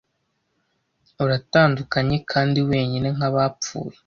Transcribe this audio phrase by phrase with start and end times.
[1.23, 3.97] uratandukanye kandi wenyine nkabapfuye